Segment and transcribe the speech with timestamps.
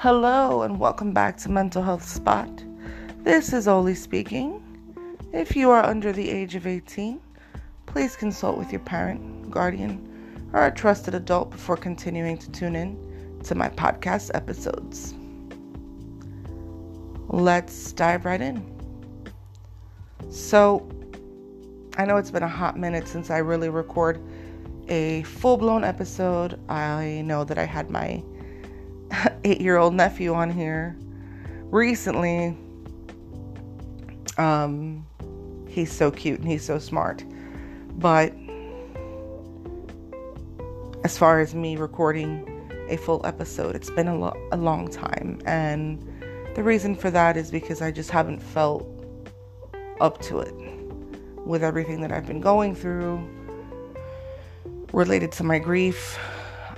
[0.00, 2.62] Hello, and welcome back to Mental Health Spot.
[3.24, 4.62] This is Oli speaking.
[5.32, 7.18] If you are under the age of 18,
[7.86, 13.40] please consult with your parent, guardian, or a trusted adult before continuing to tune in
[13.44, 15.14] to my podcast episodes.
[17.28, 18.62] Let's dive right in.
[20.28, 20.86] So,
[21.96, 24.20] I know it's been a hot minute since I really record
[24.88, 26.60] a full blown episode.
[26.68, 28.22] I know that I had my
[29.44, 30.96] eight year old nephew on here
[31.70, 32.56] recently.
[34.38, 35.06] Um,
[35.68, 37.24] he's so cute and he's so smart.
[37.98, 38.34] But
[41.04, 42.52] as far as me recording
[42.88, 45.40] a full episode, it's been a, lo- a long time.
[45.46, 46.02] And
[46.54, 48.86] the reason for that is because I just haven't felt
[50.00, 50.54] up to it
[51.46, 53.26] with everything that I've been going through
[54.92, 56.18] related to my grief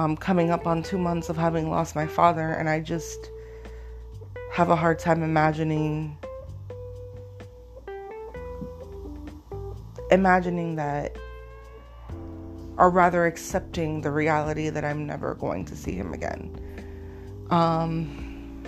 [0.00, 3.30] um, coming up on two months of having lost my father, and I just
[4.50, 6.16] have a hard time imagining
[10.10, 11.16] imagining that
[12.78, 16.58] or rather accepting the reality that I'm never going to see him again.
[17.50, 18.62] Um,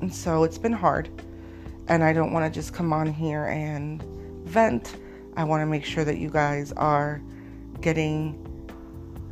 [0.00, 1.08] and so it's been hard,
[1.86, 4.02] and I don't want to just come on here and
[4.44, 4.96] vent.
[5.36, 7.22] I want to make sure that you guys are
[7.80, 8.45] getting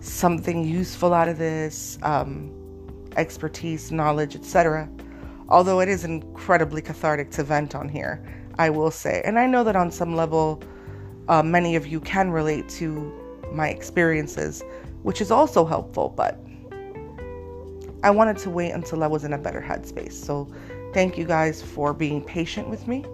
[0.04, 2.52] something useful out of this, um,
[3.16, 4.88] expertise, knowledge, etc.
[5.48, 8.24] Although it is incredibly cathartic to vent on here,
[8.58, 9.22] I will say.
[9.24, 10.62] And I know that on some level,
[11.28, 13.12] uh, many of you can relate to
[13.52, 14.62] my experiences,
[15.02, 16.38] which is also helpful, but
[18.02, 20.12] I wanted to wait until I was in a better headspace.
[20.12, 20.46] So
[20.92, 23.04] thank you guys for being patient with me.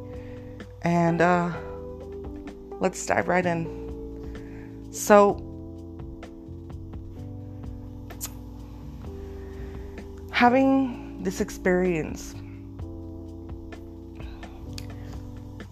[0.83, 1.53] And uh,
[2.81, 3.79] let's dive right in.
[4.91, 5.47] So,
[10.41, 12.35] having this experience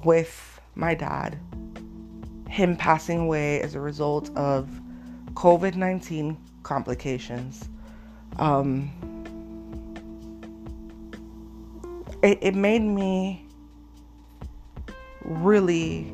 [0.04, 1.38] with my dad,
[2.50, 4.68] him passing away as a result of
[5.32, 7.70] COVID 19 complications,
[8.36, 8.90] um,
[12.22, 13.46] it, it made me
[15.22, 16.12] really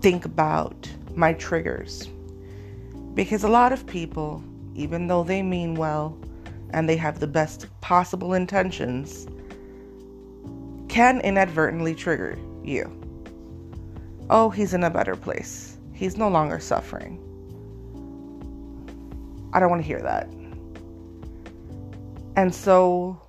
[0.00, 2.08] think about my triggers.
[3.14, 4.42] Because a lot of people
[4.78, 6.16] even though they mean well
[6.70, 9.26] and they have the best possible intentions,
[10.88, 12.90] can inadvertently trigger you.
[14.30, 15.78] Oh, he's in a better place.
[15.92, 17.18] He's no longer suffering.
[19.52, 20.28] I don't want to hear that.
[22.36, 23.20] And so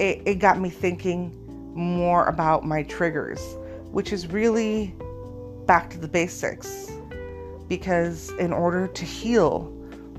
[0.00, 1.38] it, it got me thinking
[1.74, 3.40] more about my triggers,
[3.92, 4.94] which is really
[5.66, 6.90] back to the basics.
[7.68, 9.72] Because in order to heal,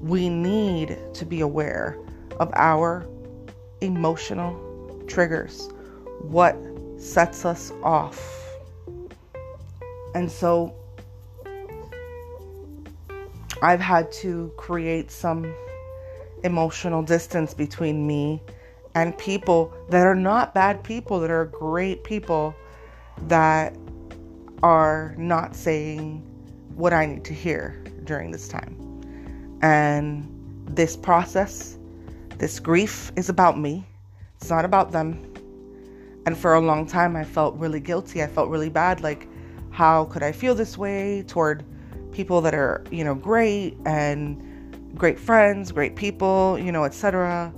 [0.03, 1.97] we need to be aware
[2.41, 3.07] of our
[3.79, 5.69] emotional triggers,
[6.19, 6.57] what
[6.97, 8.19] sets us off.
[10.13, 10.75] And so
[13.61, 15.53] I've had to create some
[16.43, 18.41] emotional distance between me
[18.95, 22.53] and people that are not bad people, that are great people
[23.27, 23.73] that
[24.63, 26.19] are not saying
[26.75, 28.82] what I need to hear during this time.
[29.63, 30.29] And
[30.67, 31.77] this process,
[32.37, 33.85] this grief is about me,
[34.35, 35.33] it's not about them.
[36.25, 38.21] And for a long time, I felt really guilty.
[38.21, 39.01] I felt really bad.
[39.01, 39.27] Like,
[39.71, 41.65] how could I feel this way toward
[42.11, 44.41] people that are, you know, great and
[44.95, 47.53] great friends, great people, you know, etc.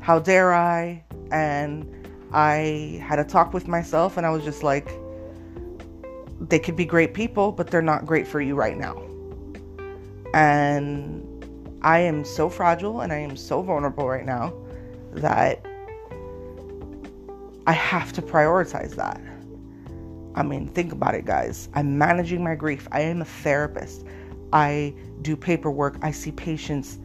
[0.00, 1.02] How dare I?
[1.30, 4.90] And I had a talk with myself and I was just like,
[6.40, 9.02] they could be great people, but they're not great for you right now.
[10.34, 11.21] And
[11.82, 14.54] I am so fragile and I am so vulnerable right now
[15.12, 15.64] that
[17.66, 19.20] I have to prioritize that.
[20.34, 21.68] I mean, think about it, guys.
[21.74, 22.88] I'm managing my grief.
[22.90, 24.04] I am a therapist.
[24.52, 25.98] I do paperwork.
[26.02, 26.98] I see patients.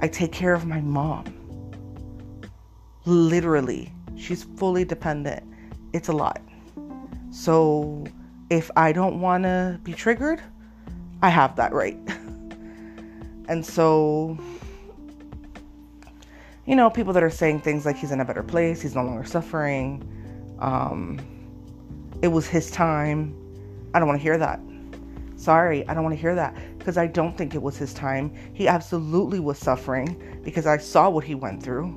[0.00, 1.24] I take care of my mom.
[3.04, 5.44] Literally, she's fully dependent.
[5.92, 6.40] It's a lot.
[7.30, 8.04] So,
[8.50, 10.42] if I don't want to be triggered,
[11.22, 11.96] I have that right.
[13.48, 14.38] And so,
[16.66, 19.02] you know, people that are saying things like he's in a better place, he's no
[19.02, 20.04] longer suffering,
[20.58, 21.18] um,
[22.20, 23.34] it was his time.
[23.94, 24.60] I don't want to hear that.
[25.36, 28.34] Sorry, I don't want to hear that because I don't think it was his time.
[28.52, 31.96] He absolutely was suffering because I saw what he went through.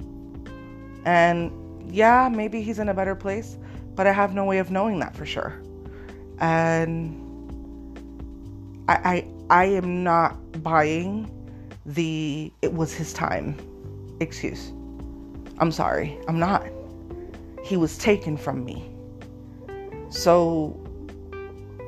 [1.06, 1.52] And
[1.92, 3.58] yeah, maybe he's in a better place,
[3.96, 5.62] but I have no way of knowing that for sure.
[6.40, 7.18] And
[8.88, 11.30] I I, I am not buying
[11.86, 13.58] the it was his time
[14.20, 14.72] excuse.
[15.58, 16.66] I'm sorry, I'm not.
[17.64, 18.90] He was taken from me.
[20.10, 20.78] So,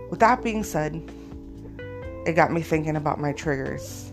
[0.09, 1.01] with that being said,
[2.25, 4.11] it got me thinking about my triggers.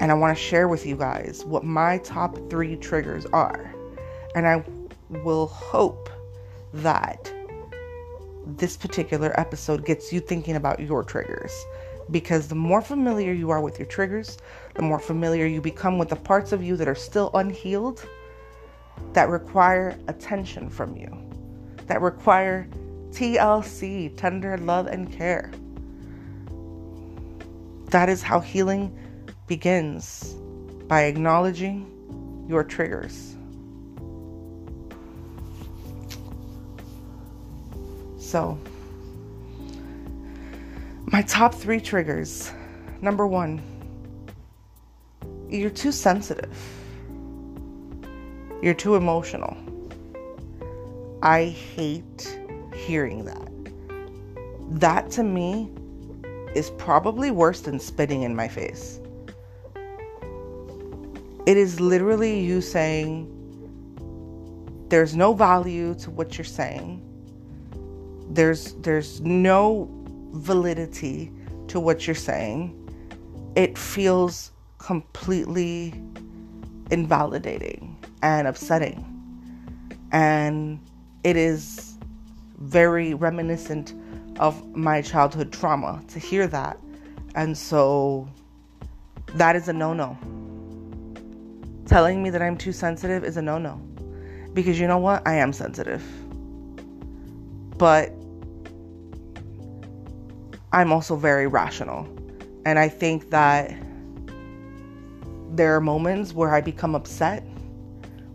[0.00, 3.74] And I want to share with you guys what my top three triggers are.
[4.34, 4.64] And I
[5.08, 6.10] will hope
[6.74, 7.32] that
[8.46, 11.52] this particular episode gets you thinking about your triggers.
[12.10, 14.38] Because the more familiar you are with your triggers,
[14.74, 18.06] the more familiar you become with the parts of you that are still unhealed,
[19.12, 21.10] that require attention from you,
[21.86, 22.68] that require
[23.10, 25.50] TLC, tender love and care.
[27.86, 28.96] That is how healing
[29.46, 30.34] begins
[30.88, 33.36] by acknowledging your triggers.
[38.18, 38.58] So,
[41.12, 42.52] my top three triggers.
[43.00, 43.62] Number one,
[45.48, 46.54] you're too sensitive.
[48.60, 49.56] You're too emotional.
[51.22, 52.38] I hate
[52.74, 53.50] hearing that.
[54.80, 55.70] That to me
[56.54, 59.00] is probably worse than spitting in my face.
[61.46, 63.34] It is literally you saying,
[64.88, 67.02] there's no value to what you're saying.
[68.30, 69.97] There's there's no
[70.32, 71.32] validity
[71.68, 72.74] to what you're saying.
[73.56, 75.94] It feels completely
[76.90, 79.04] invalidating and upsetting.
[80.12, 80.80] And
[81.24, 81.98] it is
[82.58, 83.94] very reminiscent
[84.38, 86.78] of my childhood trauma to hear that.
[87.34, 88.28] And so
[89.34, 90.16] that is a no no.
[91.86, 93.80] Telling me that I'm too sensitive is a no no.
[94.54, 95.26] Because you know what?
[95.26, 96.02] I am sensitive.
[97.76, 98.12] But
[100.72, 102.06] I'm also very rational.
[102.64, 103.74] And I think that
[105.50, 107.42] there are moments where I become upset,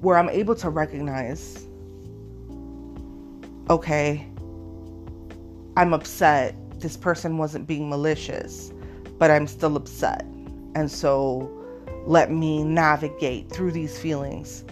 [0.02, 1.68] where I'm able to recognize
[3.70, 4.28] okay,
[5.78, 6.56] I'm upset.
[6.80, 8.74] This person wasn't being malicious,
[9.18, 10.26] but I'm still upset.
[10.76, 11.50] And so
[12.06, 14.66] let me navigate through these feelings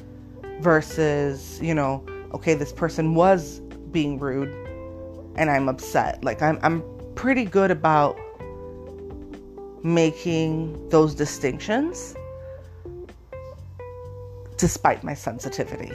[0.60, 3.62] versus, you know, okay, this person was
[3.92, 4.50] being rude
[5.36, 6.24] and I'm upset.
[6.24, 6.84] Like I'm I'm
[7.16, 8.18] pretty good about
[9.84, 12.16] making those distinctions
[14.58, 15.92] despite my sensitivity.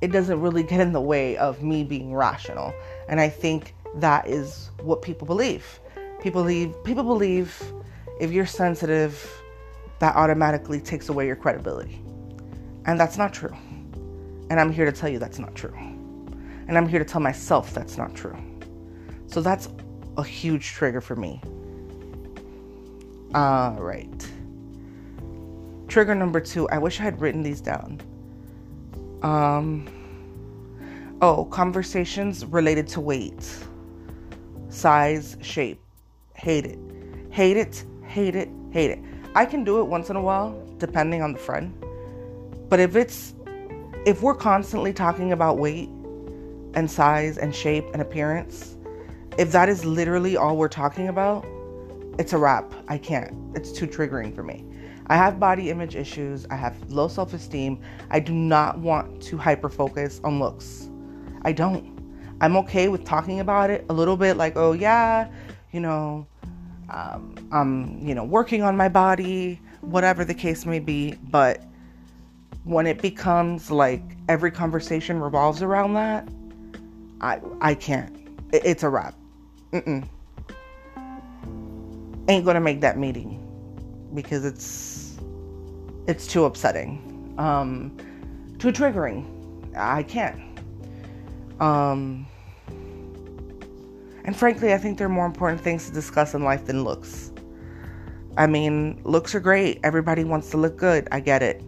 [0.00, 2.74] It doesn't really get in the way of me being rational.
[3.08, 5.80] And I think that is what people believe.
[6.20, 7.62] People believe people believe
[8.20, 9.42] if you're sensitive,
[9.98, 12.00] that automatically takes away your credibility.
[12.86, 13.54] And that's not true.
[14.50, 15.74] And I'm here to tell you that's not true.
[16.68, 18.36] And I'm here to tell myself that's not true.
[19.26, 19.68] So that's
[20.16, 21.40] a huge trigger for me.
[23.34, 24.30] All right.
[25.88, 26.68] Trigger number two.
[26.68, 28.00] I wish I had written these down.
[29.22, 29.88] Um.
[31.22, 33.48] Oh, conversations related to weight,
[34.68, 35.80] size, shape.
[36.34, 36.78] Hate it.
[37.30, 37.84] Hate it.
[38.04, 38.48] Hate it.
[38.72, 38.98] Hate it.
[39.34, 41.72] I can do it once in a while, depending on the friend.
[42.68, 43.34] But if it's
[44.04, 45.88] if we're constantly talking about weight
[46.74, 48.76] and size and shape and appearance,
[49.38, 51.44] if that is literally all we're talking about,
[52.18, 52.72] it's a wrap.
[52.88, 53.34] I can't.
[53.56, 54.64] It's too triggering for me.
[55.08, 56.46] I have body image issues.
[56.50, 57.80] I have low self esteem.
[58.10, 60.88] I do not want to hyper focus on looks.
[61.42, 61.92] I don't.
[62.40, 65.28] I'm okay with talking about it a little bit, like, oh, yeah,
[65.72, 66.26] you know,
[66.90, 71.14] um, I'm, you know, working on my body, whatever the case may be.
[71.30, 71.62] But
[72.64, 76.28] when it becomes like every conversation revolves around that,
[77.20, 78.16] I, I can't.
[78.52, 79.14] It's a wrap.
[79.74, 80.06] Mm-mm.
[82.28, 83.40] Ain't gonna make that meeting
[84.14, 85.18] because it's
[86.06, 87.96] it's too upsetting, um,
[88.60, 89.26] too triggering.
[89.76, 90.40] I can't.
[91.60, 92.24] Um,
[94.24, 97.32] and frankly, I think there are more important things to discuss in life than looks.
[98.36, 99.80] I mean, looks are great.
[99.82, 101.08] Everybody wants to look good.
[101.10, 101.64] I get it.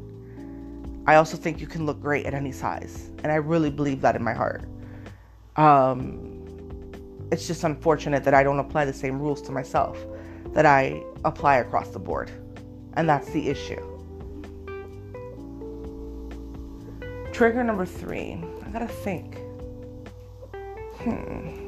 [1.09, 4.15] I also think you can look great at any size, and I really believe that
[4.15, 4.63] in my heart.
[5.57, 6.36] Um,
[7.31, 9.99] it's just unfortunate that I don't apply the same rules to myself
[10.53, 12.31] that I apply across the board.
[12.95, 13.83] And that's the issue.
[17.33, 18.39] Trigger number three.
[18.65, 19.39] I gotta think.
[20.99, 21.67] Hmm.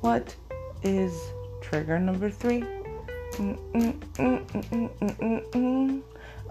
[0.00, 0.34] What
[0.82, 1.18] is
[1.62, 2.62] trigger number 3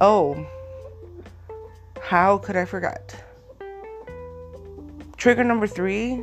[0.02, 0.46] oh,
[2.02, 3.24] how could I forget?
[5.24, 6.16] Trigger number three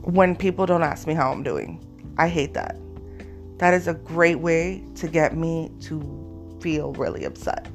[0.00, 1.84] when people don't ask me how I'm doing.
[2.16, 2.78] I hate that.
[3.58, 7.68] That is a great way to get me to feel really upset.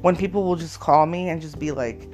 [0.00, 2.08] When people will just call me and just be like,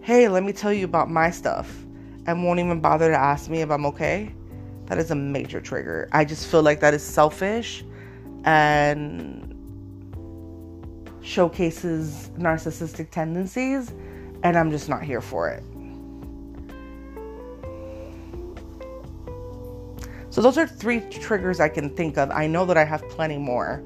[0.00, 1.84] hey, let me tell you about my stuff,
[2.26, 4.34] and won't even bother to ask me if I'm okay,
[4.86, 6.08] that is a major trigger.
[6.12, 7.84] I just feel like that is selfish
[8.44, 9.54] and
[11.20, 13.92] showcases narcissistic tendencies,
[14.44, 15.62] and I'm just not here for it.
[20.30, 22.30] So, those are three triggers I can think of.
[22.30, 23.82] I know that I have plenty more,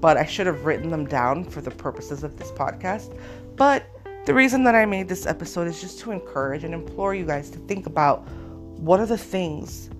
[0.00, 3.18] but I should have written them down for the purposes of this podcast.
[3.56, 3.86] But
[4.24, 7.50] the reason that I made this episode is just to encourage and implore you guys
[7.50, 8.26] to think about
[8.78, 9.90] what are the things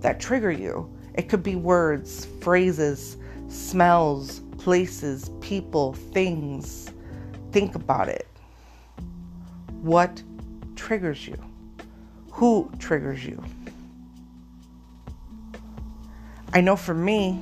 [0.00, 0.90] that trigger you.
[1.14, 3.18] It could be words, phrases,
[3.48, 6.90] smells, places, people, things.
[7.52, 8.26] Think about it.
[9.84, 10.22] What
[10.76, 11.36] triggers you?
[12.30, 13.44] Who triggers you?
[16.54, 17.34] I know for me,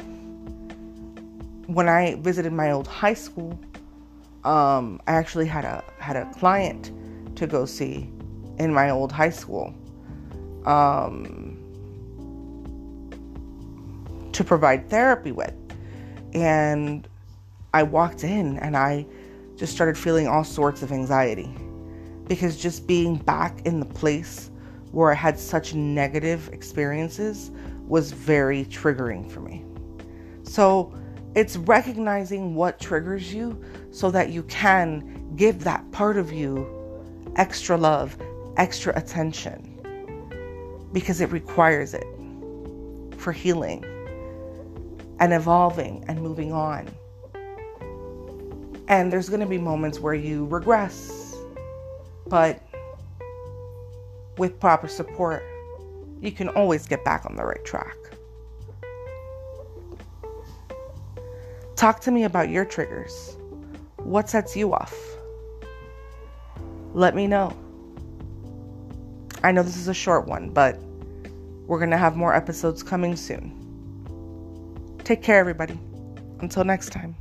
[1.69, 3.57] when I visited my old high school,
[4.43, 6.91] um, I actually had a had a client
[7.37, 8.11] to go see
[8.59, 9.73] in my old high school
[10.67, 11.57] um,
[14.33, 15.55] to provide therapy with,
[16.35, 17.07] and
[17.73, 19.07] I walked in and I
[19.55, 21.55] just started feeling all sorts of anxiety
[22.29, 24.51] because just being back in the place
[24.91, 27.51] where I had such negative experiences
[27.87, 29.65] was very triggering for me.
[30.43, 30.95] So
[31.35, 36.67] it's recognizing what triggers you so that you can give that part of you
[37.37, 38.17] extra love,
[38.59, 39.69] extra attention,
[40.93, 42.05] because it requires it
[43.17, 43.85] for healing
[45.21, 46.87] and evolving and moving on.
[48.89, 51.22] And there's going to be moments where you regress,
[52.33, 52.63] but
[54.39, 55.45] with proper support,
[56.23, 57.95] you can always get back on the right track.
[61.77, 63.37] Talk to me about your triggers.
[63.97, 64.99] What sets you off?
[66.95, 67.55] Let me know.
[69.43, 70.79] I know this is a short one, but
[71.67, 73.53] we're going to have more episodes coming soon.
[75.05, 75.79] Take care, everybody.
[76.41, 77.15] Until next time.